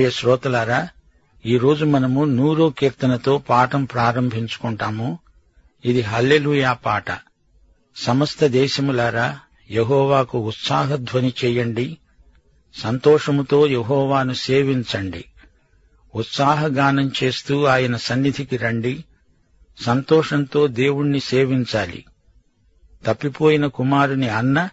[0.00, 0.88] ప్రియ శ్రోతలారా
[1.46, 5.18] ఈ రోజు మనము నూరో కీర్తనతో పాఠం ప్రారంభించుకుంటాము.
[5.84, 7.04] ఇది హల్లెలుయా పాట.
[7.96, 9.38] సమస్త దేశములారా
[9.70, 11.98] యహోవాకు ఉత్సాహధ్వని చేయండి.
[12.74, 15.24] సంతోషముతో యహోవాను సేవించండి.
[16.14, 19.04] ఉత్సాహగానం చేస్తూ ఆయన సన్నిధికి రండి.
[19.80, 22.04] సంతోషంతో దేవుణ్ణి సేవించాలి.
[23.06, 24.68] తప్పిపోయిన కుమారుని అన్న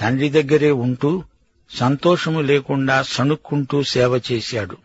[0.00, 1.24] తండ్రి దగ్గరే ఉంటూ
[1.70, 4.76] సంతోషము లేకుండా సణుక్కుంటూ సేవ చేశాడు.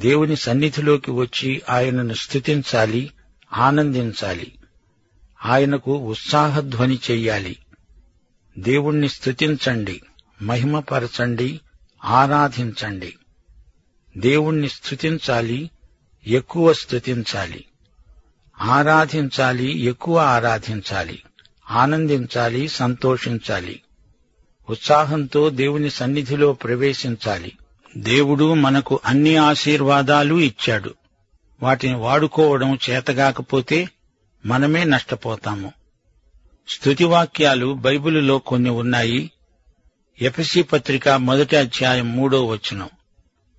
[0.00, 3.10] దేవుని సన్నిధిలోకి వచ్చి ఆయనను స్తుతించాలి
[3.52, 4.52] ఆనందించాలి.
[5.44, 7.56] ఆయనకు ఉత్సాహధ్వని చెయ్యాలి.
[8.58, 10.02] దేవుణ్ణి స్థుతించండి
[10.42, 11.60] మహిమపరచండి
[12.04, 13.14] ఆరాధించండి.
[14.16, 15.70] దేవుణ్ణి స్థుతించాలి
[16.26, 17.64] ఎక్కువ స్థుతించాలి
[18.60, 21.22] ఆరాధించాలి ఎక్కువ ఆరాధించాలి.
[21.70, 23.82] ఆనందించాలి సంతోషించాలి.
[24.70, 27.52] ఉత్సాహంతో దేవుని సన్నిధిలో ప్రవేశించాలి.
[27.96, 30.94] దేవుడు మనకు అన్ని ఆశీర్వాదాలు ఇచ్చాడు.
[31.62, 33.88] వాటిని వాడుకోవడం చేతగాకపోతే
[34.46, 35.72] మనమే నష్టపోతాము.
[36.68, 39.30] స్తుతివాక్యాలు బైబిలులో కొన్ని ఉన్నాయి.
[40.22, 42.88] ఎఫసి పత్రిక మొదటి అధ్యాయం మూడో వచనం.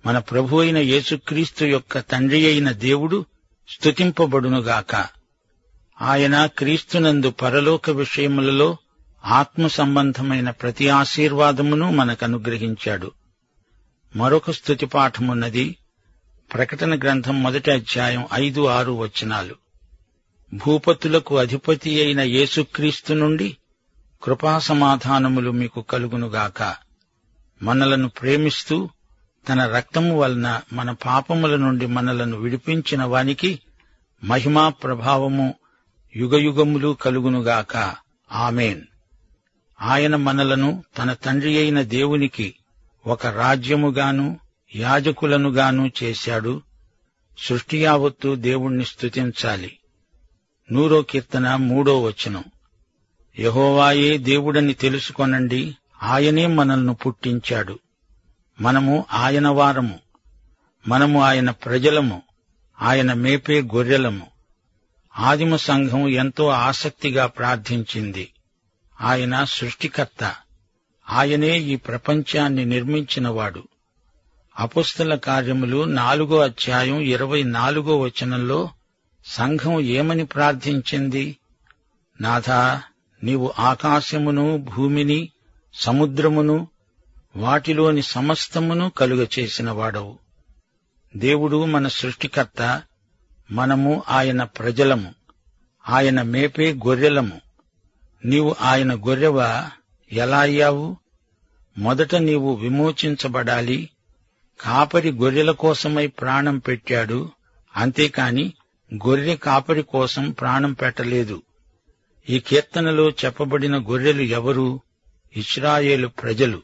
[0.06, 3.24] మన ప్రభు అయిన యేసుక్రీస్తు యొక్క తండ్రి అయిన దేవుడు
[3.68, 5.06] స్తుతింపబడునుగాక.
[6.02, 8.76] ఆయన క్రీస్తునందు పరలోక విషయములలో
[9.24, 13.12] ఆత్మ సంబంధమైన ప్రతి ఆశీర్వాదమును మనకు అనుగ్రహించాడు
[14.16, 15.76] మరొక స్థుతి పాఠమున్నది
[16.54, 19.54] ప్రకటన గ్రంథం మొదటి అధ్యాయం ఐదు ఆరు వచనాలు.
[20.54, 23.56] భూపతులకు అధిపతి అయిన యేసుక్రీస్తు నుండి
[24.22, 26.74] కృపాసమాధానములు మీకు కలుగునుగాక.
[27.62, 28.90] మనలను ప్రేమిస్తూ
[29.48, 33.60] తన రక్తము వలన మన పాపముల నుండి మనలను విడిపించిన వానికి
[34.24, 35.54] మహిమా ప్రభావము
[36.16, 37.94] యుగయుగములు కలుగునుగాక.
[38.32, 38.80] ఆమెన్.
[39.82, 42.54] ఆయన మనలను తన తండ్రి అయిన దేవునికి
[43.06, 44.38] ఒక రాజ్యముగాను
[44.76, 46.62] యాజకులనుగాను చేశాడు.
[47.38, 49.78] సృష్టి యావత్తు దేవుణ్ణి స్తుతించాలి.
[50.72, 52.44] నూరో కీర్తన మూడో వచనం.
[53.38, 57.78] యహోవాయే దేవుడని తెలుసుకొనండి ఆయనే మనల్ని పుట్టించాడు.
[58.60, 59.98] మనము ఆయన వారము.
[60.88, 62.22] మనము ఆయన ప్రజలము.
[62.82, 64.26] ఆయన మేపే గొర్రెలము.
[65.18, 68.28] ఆదిమ సంఘం ఎంతో ఆసక్తిగా ప్రార్థించింది.
[69.00, 70.34] ఆయన సృష్టికర్త.
[71.10, 73.68] ఆయనే ఈ ప్రపంచాన్ని నిర్మించినవాడు.
[74.58, 78.70] అపుస్తల కార్యములు నాలుగో అధ్యాయం ఇరవై నాలుగో వచనంలో
[79.26, 81.36] సంఘం ఏమని ప్రార్థించింది?
[82.20, 82.82] నాథా
[83.22, 85.32] నీవు ఆకాశమును భూమిని
[85.74, 86.68] సముద్రమును
[87.36, 90.18] వాటిలోని సమస్తమును కలుగచేసిన వాడవు
[91.16, 92.82] దేవుడు మన సృష్టికర్త
[93.50, 95.14] మనము ఆయన ప్రజలము.
[95.88, 97.49] ఆయన మేపే గొర్రెలము.
[98.24, 99.68] నీవు ఆయన గొర్రెవ
[100.12, 100.96] ఎలా అయ్యావు?
[101.78, 103.90] మొదట నీవు విమోచించబడాలి.
[104.60, 107.30] కాపరి గొర్రెల కోసమై ప్రాణం పెట్టాడు.
[107.76, 108.52] అంతేకాని
[108.94, 111.42] గొర్రె కాపరి కోసం ప్రాణం పెట్టలేదు.
[112.30, 114.80] ఈ కీర్తనలో చెప్పబడిన గొర్రెలు ఎవరు?
[115.36, 116.62] ఇస్రాయేలు ప్రజలు.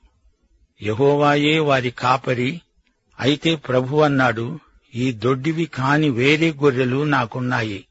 [0.82, 2.60] యహోవాయే వారి కాపరి.
[3.20, 4.60] అయితే ప్రభు అన్నాడు
[4.94, 7.86] ఈ దొడ్డివి కాని వేరే గొర్రెలు నాకున్నాయి.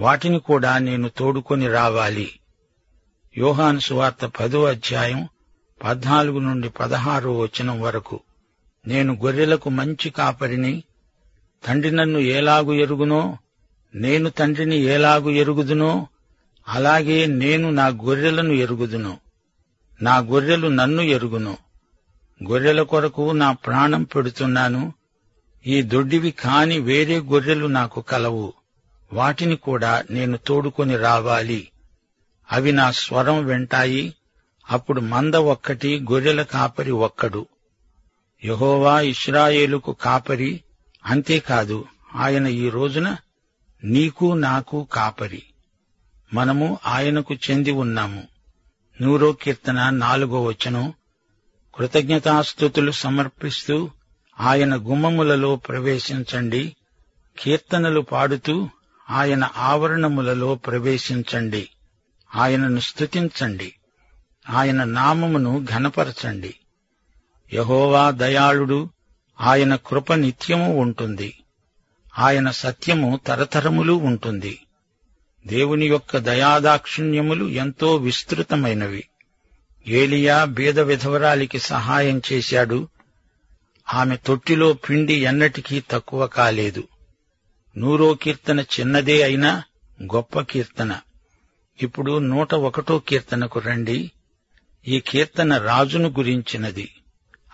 [0.00, 2.38] వాటిని కూడా నేను తోడుకొని రావాలి.
[3.38, 5.28] యోహాను సువార్త పదో అధ్యాయం
[5.84, 8.20] పద్నాలుగు నుండి పదహారో వచనం వరకు.
[8.86, 10.82] నేను గొర్రెలకు మంచి కాపరిని
[11.66, 13.38] తండ్రి నన్ను ఏలాగు ఎరుగునో
[13.94, 16.06] నేను తండ్రిని ఏలాగు ఎరుగుదునో
[16.68, 19.18] అలాగే నేను నా గొర్రెలను ఎరుగుదును.
[20.02, 21.56] నా గొర్రెలు నన్ను ఎరుగును.
[22.48, 24.92] గొర్రెల కొరకు నా ప్రాణం పెడుతున్నాను.
[25.66, 28.52] ఈ దొడ్డివి కాని వేరే గొర్రెలు నాకు కలవు.
[29.12, 31.68] వాటిని కూడా నేను తోడుకొని రావాలి.
[32.52, 34.14] అవి నా స్వరం వింటాయి.
[34.70, 37.46] అప్పుడు మంద ఒక్కటి గొర్రెల కాపరి ఒక్కడు.
[38.44, 40.60] యహోవా ఇస్రాయేలుకు కాపరి
[41.06, 41.84] అంతేకాదు
[42.14, 43.16] ఆయన ఈ రోజున
[43.84, 45.42] నీకు నాకు కాపరి.
[46.34, 48.22] మనము ఆయనకు చెంది ఉన్నాము.
[49.02, 50.94] నూరో కీర్తన నాలుగో వచనం.
[51.74, 53.90] కృతజ్ఞతాస్థుతులు సమర్పిస్తూ
[54.40, 56.76] ఆయన గుమ్మములలో ప్రవేశించండి.
[57.38, 58.68] కీర్తనలు పాడుతూ
[59.10, 61.68] ఆయన ఆవరణములలో ప్రవేశించండి.
[62.34, 63.74] ఆయనను స్తుతించండి.
[64.50, 66.54] ఆయన నామమును ఘనపరచండి.
[67.52, 68.88] యహోవా దయాళుడు
[69.40, 71.38] ఆయన కృప నిత్యము ఉంటుంది.
[72.18, 74.58] ఆయన సత్యము తరతరములు ఉంటుంది.
[75.46, 79.04] దేవుని యొక్క దయాదాక్షిణ్యములు ఎంతో విస్తృతమైనవి.
[79.88, 82.88] ఏలియా బీద విధవరాలికి సహాయం చేశాడు.
[83.94, 86.84] ఆమె తొట్టిలో పిండి ఎన్నటికీ తక్కువ కాలేదు.
[87.76, 89.62] నూరో కీర్తన చిన్నదే అయినా
[90.02, 91.00] గొప్ప కీర్తన.
[91.82, 94.10] ఇప్పుడు నూట ఒకటో కీర్తనకు రండి.
[94.88, 96.94] ఈ కీర్తన రాజును గురించినది.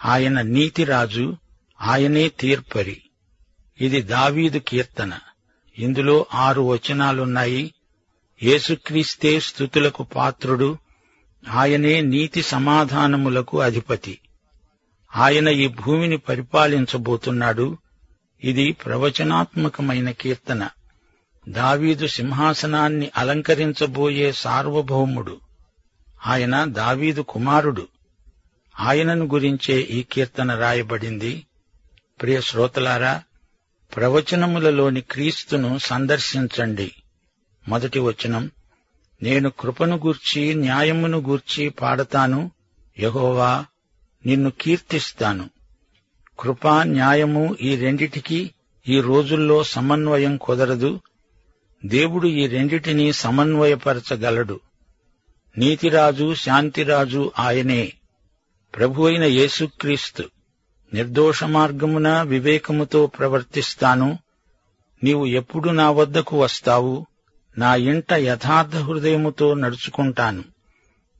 [0.04, 1.36] ఆయన నీతి రాజు
[1.82, 3.02] ఆయనే తీర్పరి.
[3.80, 5.18] ఇది దావీదు కీర్తన.
[5.78, 7.74] ఇందులో ఆరు వచనాలున్నాయి.
[8.42, 10.78] యేసుక్రీస్తే స్థుతులకు పాత్రుడు
[11.50, 14.18] ఆయనే నీతి సమాధానములకు అధిపతి.
[15.16, 17.78] ఆయన ఈ భూమిని పరిపాలించబోతున్నాడు.
[18.44, 20.68] ఇది ప్రవచనాత్మకమైన కీర్తన.
[21.48, 25.40] దావీదు సింహాసనాన్ని అలంకరించబోయే సార్వభౌముడు.
[26.26, 27.88] ఆయన దావీదు కుమారుడు.
[28.80, 31.46] ఆయనను గురించే ఈ కీర్తన రాయబడింది.
[32.22, 33.22] ప్రియ శ్రోతలారా
[33.96, 36.92] ప్రవచనములలోని క్రీస్తును సందర్శించండి.
[37.68, 38.50] మొదటి వచనం
[39.22, 42.50] నేను కృపను గూర్చి న్యాయమును గూర్చి పాడతాను.
[42.98, 43.64] యహోవా
[44.26, 45.50] నిన్ను కీర్తిస్తాను.
[46.40, 48.50] కృప న్యాయము ఈ రెండిటికి
[48.88, 51.00] ఈ రోజుల్లో సమన్వయం కుదరదు.
[51.86, 54.60] దేవుడు ఈ రెండిటినీ సమన్వయపరచగలడు.
[55.58, 57.92] నీతిరాజు శాంతిరాజు ఆయనే.
[58.76, 60.24] ప్రభు అయిన యేసుక్రీస్తు
[60.94, 64.18] నిర్దోష మార్గమున వివేకముతో ప్రవర్తిస్తాను.
[65.04, 67.06] నీవు ఎప్పుడు నా వద్దకు వస్తావు?
[67.58, 70.44] నా ఇంట యథార్థ హృదయముతో నడుచుకుంటాను.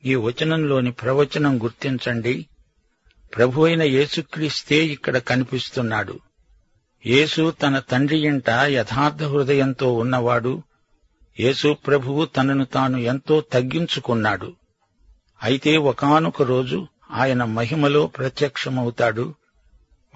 [0.05, 2.47] ఈ వచనంలోని ప్రవచనం గుర్తించండి.
[3.37, 6.21] ప్రభు అయిన యేసుక్రీస్తే ఇక్కడ కనిపిస్తున్నాడు.
[7.07, 10.63] యేసు తన తండ్రి ఇంట యథార్థ హృదయంతో ఉన్నవాడు.
[11.41, 14.53] యేసు ప్రభువు తనను తాను ఎంతో తగ్గించుకున్నాడు.
[15.43, 19.35] అయితే ఒకానొక రోజు ఆయన మహిమలో ప్రత్యక్షమవుతాడు.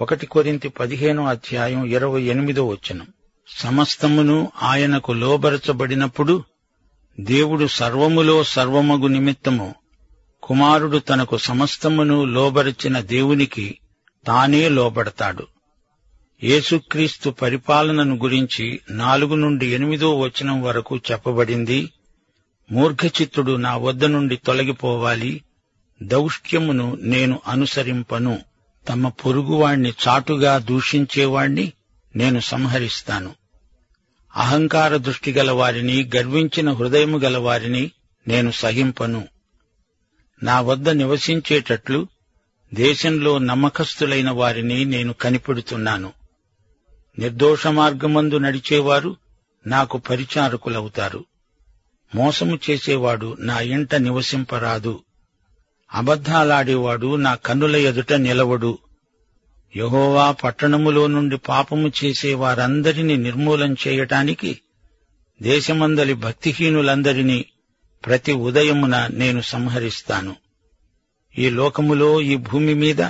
[0.00, 3.06] ఒకటి కొరింతి పదిహేనో అధ్యాయం ఇరవై ఎనిమిదో వచనం.
[3.48, 6.44] సమస్తమును ఆయనకు లోబరచబడినప్పుడు
[7.20, 9.74] దేవుడు సర్వములో సర్వమగు నిమిత్తము
[10.42, 13.78] కుమారుడు తనకు సమస్తమును లోబరిచిన దేవునికి
[14.26, 15.46] తానే లోబడతాడు.
[16.44, 21.90] యేసుక్రీస్తు పరిపాలనను గురించి నాలుగు నుండి ఎనిమిదో వచనం వరకు చెప్పబడింది.
[22.72, 25.42] మూర్ఘచిత్తుడు నా వద్ద నుండి తొలగిపోవాలి.
[26.02, 28.38] దౌష్ట్యమును నేను అనుసరింపను.
[28.88, 31.72] తమ పొరుగువాణ్ణి చాటుగా దూషించేవాణ్ణి
[32.16, 33.34] నేను సంహరిస్తాను.
[34.36, 37.90] అహంకార దృష్టి గల వారిని గర్వించిన హృదయము గల వారిని
[38.28, 39.28] నేను సహింపను.
[40.42, 42.06] నా వద్ద నివసించేటట్లు
[42.74, 46.21] దేశంలో నమ్మకస్తులైన వారిని నేను కనిపెడుతున్నాను.
[47.18, 49.16] నిర్దోష మార్గమందు నడిచేవారు
[49.66, 51.24] నాకు పరిచారకులవుతారు.
[52.14, 55.00] మోసము చేసేవాడు నా ఇంట నివసింపరాదు.
[55.94, 58.78] అబద్ధాలాడేవాడు నా కన్నుల ఎదుట నిలవడు.
[59.76, 64.60] యహోవా పట్టణములో నుండి పాపము చేసే వారందరినీ నిర్మూలం చేయటానికి
[65.42, 67.44] దేశమందలి భక్తిహీనులందరినీ
[68.06, 70.36] ప్రతి ఉదయమున నేను సంహరిస్తాను.
[71.38, 73.00] ఈ లోకములో ఈ భూమి మీద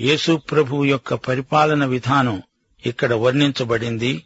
[0.00, 2.42] యేసు ప్రభువు యొక్క పరిపాలన విధానం
[2.86, 4.24] ఇక్కడ వర్ణించబడింది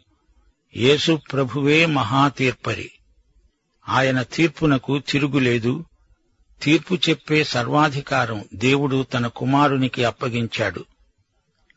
[0.75, 2.91] యేసు ప్రభువే మహాతీర్పరి.
[3.89, 5.85] ఆయన తీర్పునకు తిరుగులేదు.
[6.61, 10.85] తీర్పు చెప్పే సర్వాధికారం దేవుడు తన కుమారునికి అప్పగించాడు.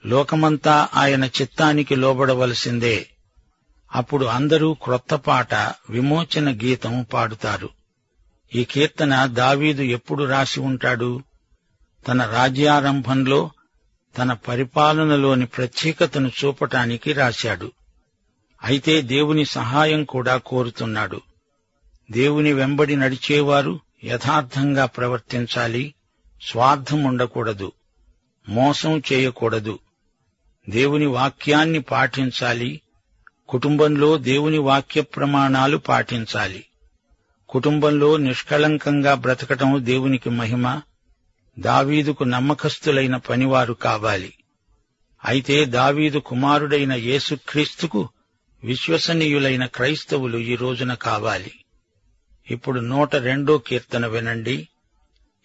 [0.07, 3.07] లోకమంతా ఆయన చిత్తానికి లోబడవలసిందే.
[3.95, 5.55] అప్పుడు అందరూ క్రొత్త పాట
[5.91, 7.69] విమోచన గీతం పాడుతారు.
[8.55, 11.23] ఈ కీర్తన దావీదు ఎప్పుడు రాసి ఉంటాడు?
[12.09, 13.51] తన రాజ్యారంభంలో
[14.19, 17.73] తన పరిపాలనలోని ప్రత్యేకతను చూపటానికి రాశాడు.
[18.65, 21.21] అయితే దేవుని సహాయం కూడా కోరుతున్నాడు.
[22.11, 25.95] దేవుని వెంబడి నడిచేవారు యథార్థంగా ప్రవర్తించాలి.
[26.43, 27.73] స్వార్థం ఉండకూడదు.
[28.49, 29.79] మోసం చేయకూడదు.
[30.69, 32.81] దేవుని వాక్యాన్ని పాటించాలి.
[33.49, 36.65] కుటుంబంలో దేవుని వాక్య ప్రమాణాలు పాటించాలి.
[37.49, 40.81] కుటుంబంలో నిష్కళంకంగా బ్రతకటం దేవునికి మహిమ.
[41.59, 44.33] దావీదుకు నమ్మకస్తులైన పనివారు కావాలి.
[45.25, 48.09] అయితే దావీదు కుమారుడైన యేసుక్రీస్తుకు
[48.65, 51.53] విశ్వసనీయులైన క్రైస్తవులు ఈ రోజున కావాలి.
[52.51, 54.69] ఇప్పుడు నూట రెండో కీర్తన వినండి.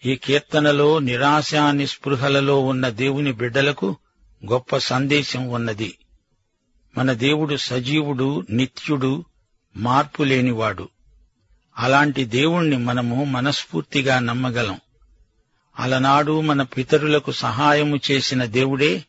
[0.06, 3.96] ఈ కీర్తనలో నిరాశా నిస్పృహలలో ఉన్న దేవుని బిడ్డలకు
[4.52, 5.98] గొప్ప సందేశం ఉన్నది.
[6.98, 9.24] మన దేవుడు సజీవుడు నిత్యుడు
[9.76, 10.88] మార్పులేనివాడు.
[11.78, 14.80] అలాంటి దేవుణ్ణి మనము మనస్ఫూర్తిగా నమ్మగలం.
[15.78, 19.04] అలనాడు మన పితరులకు సహాయము చేసిన దేవుడే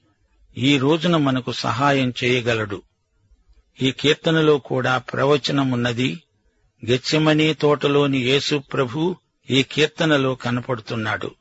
[0.57, 2.81] ఈ రోజున మనకు సహాయం చేయగలడు.
[3.81, 6.23] ఈ కీర్తనలో కూడా ప్రవచనమున్నది
[6.89, 9.15] గెచ్చమనీ తోటలోని యేసు ప్రభు
[9.49, 11.31] ఈ కీర్తనలో కనపడుతున్నాడు.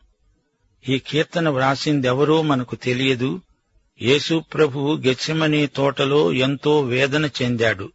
[0.89, 3.41] ఈ కీర్తన వ్రాసిందెవరో మనకు తెలియదు
[4.03, 7.93] యేసు ప్రభువు గెచ్చమనే తోటలో ఎంతో వేదన చెందాడు.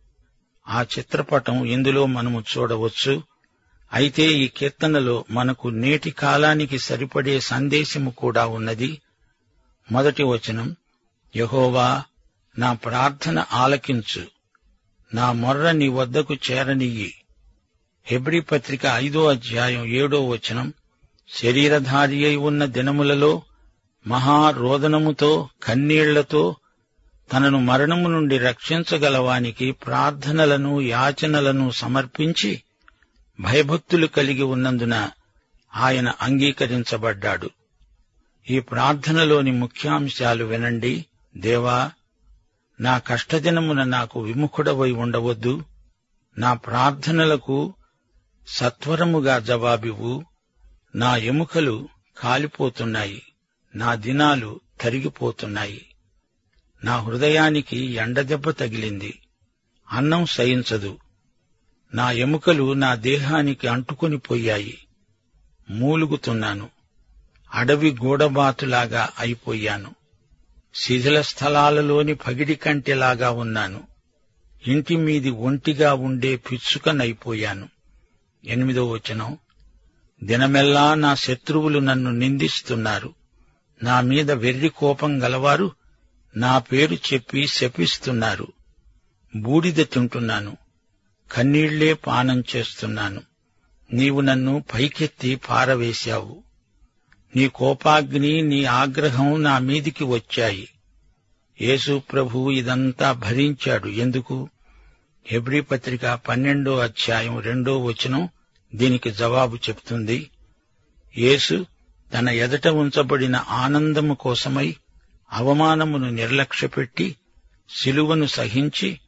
[0.67, 3.23] ఆ చిత్రపటం ఇందులో మనము చూడవచ్చు.
[3.93, 9.01] అయితే ఈ కీర్తనలో మనకు నేటి కాలానికి సరిపడే సందేశము కూడా ఉన్నది.
[9.91, 10.75] మొదటి వచనం
[11.35, 12.03] యహోవా
[12.57, 14.21] నా ప్రార్థన ఆలకించు.
[15.13, 17.13] నా మొర్ర నీ వద్దకు చేరనియ్యి.
[18.05, 20.73] హెబ్రి పత్రిక ఐదో అధ్యాయం ఏడో వచనం
[21.29, 23.41] శరీరధారి అయి ఉన్న దినములలో
[24.07, 26.55] మహారోదనముతో కన్నీళ్ళతో
[27.33, 32.61] తనను మరణము నుండి రక్షించగలవానికి ప్రార్థనలను యాచనలను సమర్పించి
[33.43, 35.11] భయభక్తులు కలిగి ఉన్నందున
[35.75, 37.49] ఆయన అంగీకరించబడ్డాడు.
[38.49, 41.05] ఈ ప్రార్థనలోని ముఖ్యాంశాలు వినండి.
[41.37, 41.91] దేవా
[42.79, 45.65] నా కష్టదినమున నాకు విముఖుడవై ఉండవద్దు.
[46.37, 47.73] నా ప్రార్థనలకు
[48.47, 50.25] సత్వరముగా జవాబివు
[50.95, 53.23] నా ఎముకలు కాలిపోతున్నాయి.
[53.75, 55.85] నా దినాలు తరిగిపోతున్నాయి.
[56.83, 59.19] నా హృదయానికి ఎండదెబ్బ తగిలింది.
[59.91, 60.97] అన్నం సహించదు.
[61.93, 64.77] నా ఎముకలు నా దేహానికి అంటుకొని పోయాయి.
[65.69, 66.69] మూలుగుతున్నాను.
[67.53, 69.95] అడవి గూడబాతులాగా అయిపోయాను.
[70.75, 73.83] శిథిల స్థలాలలోని పగిడి కంటెలాగా ఉన్నాను.
[74.67, 77.69] ఇంటి మీది ఒంటిగా ఉండే పిచ్చుకనైపోయాను.
[78.45, 79.37] ఎనిమిదో వచనం.
[80.23, 83.13] దినమెల్లా నా శత్రువులు నన్ను నిందిస్తున్నారు.
[83.83, 85.71] నా మీద వెర్రి కోపం గలవారు
[86.35, 88.47] నా పేరు చెప్పి శపిస్తున్నారు.
[89.35, 90.57] బూడిద తింటున్నాను.
[91.33, 93.21] కన్నీళ్ళే పానం చేస్తున్నాను.
[93.93, 96.43] నీవు నన్ను పైకెత్తి పారవేశావు.
[97.35, 100.69] నీ కోపాగ్ని నీ ఆగ్రహం నా మీదికి వచ్చాయి.
[101.61, 103.87] యేసు ప్రభు ఇదంతా భరించాడు.
[103.87, 104.49] ఎందుకు?
[105.25, 108.29] హెబ్రీ పత్రిక పన్నెండో అధ్యాయం రెండో వచనం
[108.75, 110.29] దీనికి జవాబు చెప్తుంది.
[111.17, 111.65] యేసు
[112.13, 114.75] తన ఎదట ఉంచబడిన ఆనందము కోసమై
[115.31, 117.15] అవమానమును నిర్లక్ష్యపెట్టి
[117.69, 118.99] శిలువను సహించి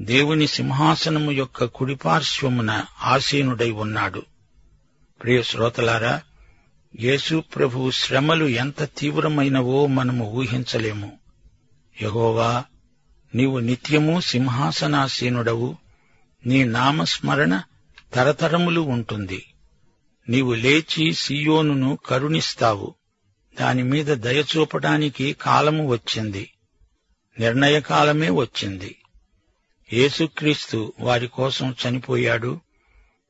[0.00, 4.22] దేవుని సింహాసనము యొక్క కుడిపార్శ్వమున ఆసీనుడై ఉన్నాడు.
[5.22, 6.22] ప్రియ శ్రోతలారా
[7.00, 11.12] యేసు ప్రభు శ్రమలు ఎంత తీవ్రమైనవో మనము ఊహించలేము.
[12.02, 12.64] యహోవా
[13.34, 15.76] నీవు నిత్యము సింహాసనాసీనుడవు.
[16.46, 17.62] నీ నామస్మరణ
[18.14, 19.46] తరతరములు ఉంటుంది.
[20.28, 22.94] నీవు లేచి సియోనును కరుణిస్తావు.
[23.60, 26.50] దానిమీద దయచూపటానికి కాలము వచ్చింది.
[27.38, 28.96] నిర్ణయకాలమే వచ్చింది.
[29.94, 32.60] యేసుక్రీస్తు వారి కోసం చనిపోయాడు.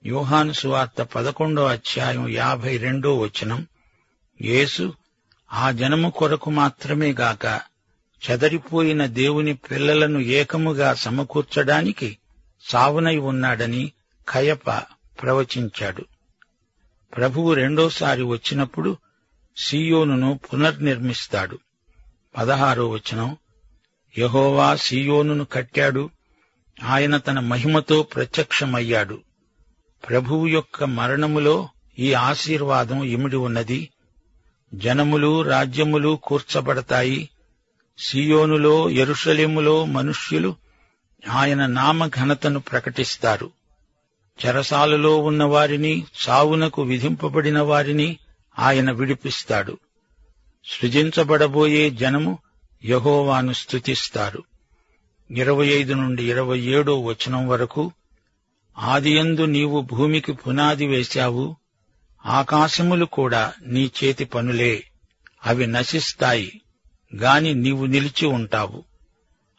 [0.06, 3.66] యోహాను సువార్త పదకొండో అధ్యాయం యాభై రెండో వచనం.
[4.42, 4.94] యేసు
[5.52, 7.60] ఆ జనము కొరకు మాత్రమే గాక
[8.30, 12.18] చెదరిపోయిన దేవుని పిల్లలను ఏకముగా సమకూర్చడానికి
[12.68, 13.92] సావునై ఉన్నాడని
[14.28, 14.70] కయప
[15.22, 16.04] ప్రవచించాడు.
[17.16, 18.96] ప్రభువు రెండోసారి వచ్చినప్పుడు
[19.56, 21.58] సీయోనును పునర్నిర్మిస్తాడు.
[22.36, 23.36] పదహారో వచనం.
[24.18, 26.10] యహోవా సీయోనును కట్టాడు.
[26.82, 29.20] ఆయన తన మహిమతో ప్రత్యక్షమయ్యాడు.
[30.08, 33.88] ప్రభువు యొక్క మరణములో ఈ ఆశీర్వాదం ఇమిడి ఉన్నది.
[34.74, 37.28] జనములు రాజ్యములు కూర్చబడతాయి.
[37.98, 40.56] సియోనులో ఎరుషలేములో మనుష్యులు
[41.30, 43.50] ఆయన నామ ఘనతను ప్రకటిస్తారు.
[44.46, 48.18] చెరసాలలో ఉన్నవారిని సావునకు విధింపబడిన వారిని
[48.58, 49.78] ఆయన విడిపిస్తాడు.
[50.66, 52.38] సృజించబడబోయే జనము
[52.84, 54.42] యహోవాను స్తుతిస్తారు.
[55.30, 57.92] ఇరవై ఐదు నుండి ఇరవై ఏడో వచనం వరకు
[58.78, 61.56] ఆదియందు నీవు భూమికి పునాది వేశావు
[62.26, 64.84] ఆకాశములు కూడా నీ చేతి పనులే
[65.46, 66.60] అవి నశిస్తాయి
[67.16, 68.84] గాని నీవు నిలిచి ఉంటావు.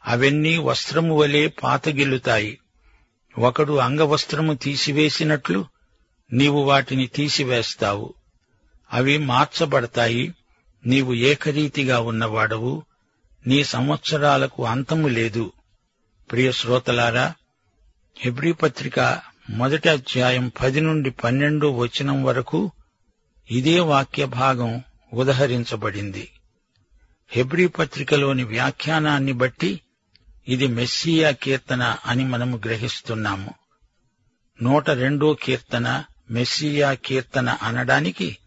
[0.05, 2.59] అవన్నీ వస్త్రము వలె పాతగిల్లుతాయి.
[3.37, 5.65] ఒకడు అంగవస్త్రము తీసివేసినట్లు
[6.33, 8.13] నీవు వాటిని తీసివేస్తావు.
[8.93, 10.33] అవి మార్చబడతాయి.
[10.85, 12.83] నీవు ఏకరీతిగా ఉన్నవాడవు.
[13.47, 15.51] నీ సంవత్సరాలకు అంతము లేదు.
[16.31, 17.33] ప్రియ శ్రోతలారా
[18.17, 22.71] హెబ్రీ పత్రిక మొదటి అధ్యాయం పది నుండి పన్నెండు వచనం వరకు
[23.51, 24.83] ఇదే వాక్య భాగం
[25.13, 26.31] ఉదహరించబడింది.
[27.29, 29.81] హెబ్రీ పత్రికలోని వ్యాఖ్యానాన్ని బట్టి
[30.47, 33.53] ఇది మెస్సియా కీర్తన అని మనము గ్రహిస్తున్నాము.
[34.61, 38.37] నూట రెండో కీర్తన మెస్సియా కీర్తన అనడానికి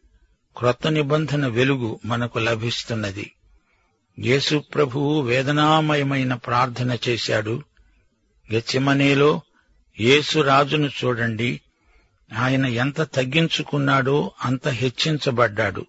[0.56, 3.32] క్రొత్త నిబంధన వెలుగు మనకు లభిస్తున్నది.
[4.18, 7.62] యేసు ప్రభువు వేదనామయమైన ప్రార్థన చేశాడు.
[8.52, 9.40] గెచ్చిమనేలో
[10.00, 11.60] యేసు రాజును చూడండి.
[12.36, 15.86] ఆయన ఎంత తగ్గించుకున్నాడో అంత హెచ్చించబడ్డాడు.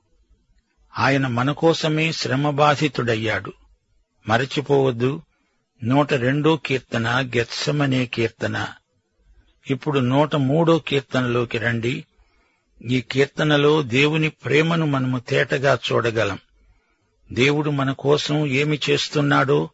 [0.99, 3.53] ఆయన మన కోసమే శ్రమబాధితుడయ్యాడు.
[4.27, 5.21] మరచిపోవద్దు.
[5.83, 8.67] నూట రెండో కీర్తన గెత్సమనే కీర్తన.
[9.69, 12.05] ఇప్పుడు నూట మూడో కీర్తనలోకి రండి.
[12.85, 16.39] ఈ కీర్తనలో దేవుని ప్రేమను మనము తేటగా చూడగలం.
[17.31, 19.69] దేవుడు మన కోసం ఏమి చేస్తున్నాడో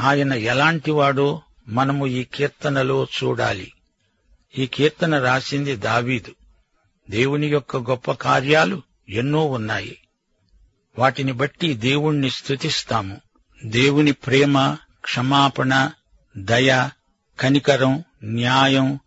[0.00, 3.72] ఆయన ఎలాంటివాడో మనము ఈ కీర్తనలో చూడాలి.
[4.58, 6.34] ఈ కీర్తన రాసింది దావీదు.
[7.10, 9.98] దేవుని యొక్క గొప్ప కార్యాలు ఎన్నో ఉన్నాయి.
[10.98, 13.20] వాటిని బట్టి దేవుణ్ణి స్తుతిస్తాము.
[13.64, 15.90] దేవుని ప్రేమ క్షమాపణ
[16.36, 16.88] దయ
[17.40, 18.98] కనికరం న్యాయం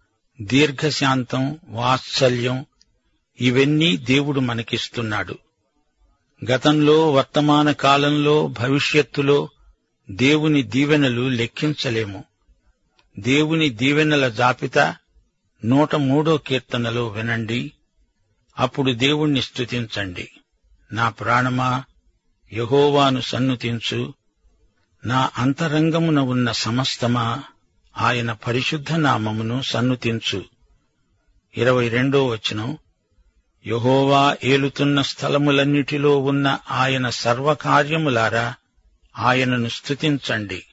[0.42, 2.66] దీర్ఘశాంతం వాత్సల్యం
[3.42, 5.38] ఇవన్నీ దేవుడు మనకిస్తున్నాడు.
[6.50, 9.50] గతంలో వర్తమాన కాలంలో భవిష్యత్తులో
[10.12, 12.24] దేవుని దీవెనలు లెక్కించలేము.
[13.20, 14.96] దేవుని దీవెనల జాబితా
[15.66, 17.72] నూట మూడో కీర్తనలో వినండి.
[18.60, 20.32] అప్పుడు దేవుణ్ణి స్తుతించండి.
[20.92, 21.84] నా ప్రాణమా
[22.54, 24.14] యహోవాను సన్నుతించు.
[25.06, 27.44] నా అంతరంగమున ఉన్న సమస్తమా
[27.98, 30.46] ఆయన పరిశుద్ధ నామమును సన్నుతించు.
[31.58, 32.78] ఇరవై రెండో వచనం.
[33.68, 38.56] యహోవా ఏలుతున్న స్థలములన్నిటిలో ఉన్న ఆయన సర్వకార్యములారా
[39.18, 40.66] ఆయనను స్తుతించండి.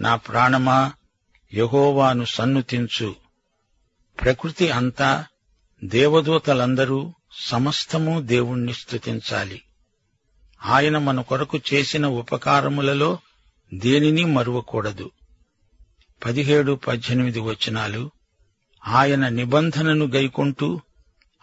[0.00, 0.92] నా ప్రాణమా
[1.54, 3.14] యహోవాను సన్నుతించు.
[4.20, 5.26] ప్రకృతి అంతా
[5.84, 9.62] దేవదూతలందరూ సమస్తము దేవుణ్ణి స్తుతించాలి.
[10.64, 13.18] ఆయన మన కొరకు చేసిన ఉపకారములలో
[13.74, 15.10] దేనిని మరువకూడదు.
[16.24, 18.10] పదిహేడు పద్దెనిమిది వచనాలు
[18.86, 20.80] ఆయన నిబంధనను గైకొంటూ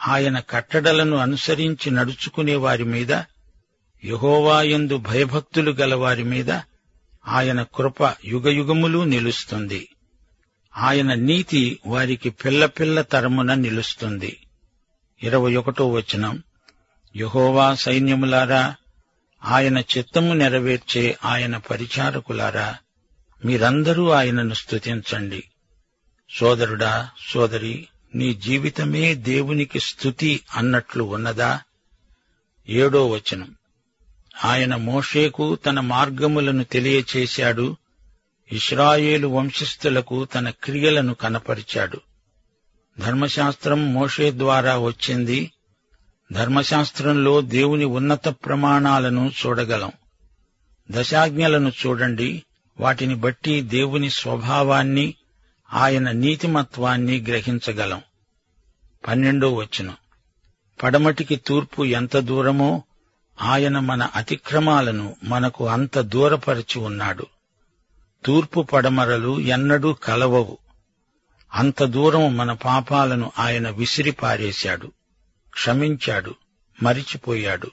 [0.07, 3.11] ఆయన కట్టడలను అనుసరించి నడుచుకునే వారి మీద
[4.05, 6.51] యహోవాయందు భయభక్తులు గల వారి మీద
[7.27, 9.89] ఆయన కృప యుగయుగములు నిలుస్తుంది.
[10.77, 14.37] ఆయన నీతి వారికి పిల్ల పిల్ల తరమున నిలుస్తుంది.
[15.23, 16.43] ఇరవై ఒకటో వచనం.
[17.15, 18.75] యహోవా సైన్యములారా
[19.45, 22.77] ఆయన చిత్తము నెరవేర్చే ఆయన పరిచారకులారా
[23.45, 25.43] మీరందరూ ఆయనను స్తుతించండి.
[26.29, 31.61] సోదరుడా సోదరి నీ జీవితమే దేవునికి స్థుతి అన్నట్లు ఉన్నదా?
[32.69, 33.55] ఏడో వచనం.
[34.45, 37.77] ఆయన మోషేకు తన మార్గములను తెలియచేశాడు
[38.51, 42.01] ఇస్రాయేలు వంశస్థులకు తన క్రియలను కనపరిచాడు.
[42.99, 45.51] ధర్మశాస్త్రం మోషే ద్వారా వచ్చింది.
[46.31, 49.91] ధర్మశాస్త్రంలో దేవుని ఉన్నత ప్రమాణాలను చూడగలం.
[50.91, 52.43] దశాజ్ఞలను చూడండి.
[52.79, 55.15] వాటిని బట్టి దేవుని స్వభావాన్ని
[55.73, 58.01] ఆయన నీతిమత్వాన్ని గ్రహించగలం.
[59.07, 59.93] పన్నెండో వచ్చిన
[60.83, 62.83] పడమటికి తూర్పు ఎంత దూరమో
[63.41, 67.25] ఆయన మన అతిక్రమాలను మనకు అంత దూరపరిచి ఉన్నాడు.
[68.25, 70.57] తూర్పు పడమరలు ఎన్నడూ కలవవు.
[71.53, 74.91] అంత దూరం మన పాపాలను ఆయన విసిరిపారేశాడు
[75.53, 76.35] క్షమించాడు.
[76.83, 77.71] మరిచిపోయాడు.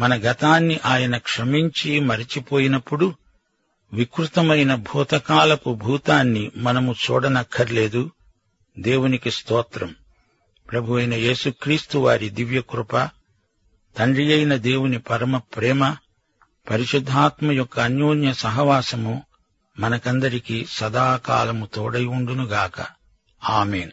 [0.00, 3.14] మన గతాన్ని ఆయన క్షమించి మరిచిపోయినప్పుడు
[3.92, 8.10] వికృతమైన భూతకాలపు భూతాన్ని మనము చూడనక్కర్లేదు.
[8.78, 9.94] దేవునికి స్తోత్రం.
[10.70, 12.96] ప్రభు అయిన యేసుక్రీస్తు వారి దివ్యకృప
[13.98, 15.96] తండ్రి అయిన దేవుని పరమ ప్రేమ
[16.70, 19.22] పరిశుద్ధాత్మ యొక్క అన్యోన్య సహవాసము
[19.78, 22.86] మనకందరికీ సదాకాలము తోడై ఉండునుగాక.
[23.44, 23.90] ఆమెన్.